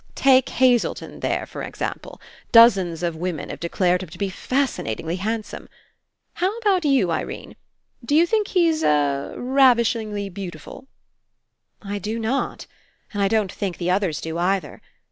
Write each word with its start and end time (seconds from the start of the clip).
Take 0.15 0.49
Hazelton 0.49 1.19
there, 1.19 1.45
for 1.45 1.61
example. 1.61 2.19
Dozens 2.51 3.03
of 3.03 3.15
women 3.15 3.49
have 3.51 3.59
declared 3.59 4.01
him 4.01 4.09
to 4.09 4.17
be 4.17 4.31
fascinatingly 4.31 5.17
handsome. 5.17 5.69
How 6.33 6.57
about 6.57 6.85
you, 6.85 7.11
Irene? 7.11 7.55
Do 8.03 8.15
you 8.15 8.25
think 8.25 8.47
he's— 8.47 8.83
er— 8.83 9.35
ravishingly 9.37 10.27
beautiful?" 10.29 10.87
"I 11.83 11.99
do 11.99 12.17
not! 12.17 12.65
And 13.13 13.21
I 13.21 13.27
don't 13.27 13.51
think 13.51 13.77
the 13.77 13.91
others 13.91 14.19
do 14.21 14.39
either. 14.39 14.81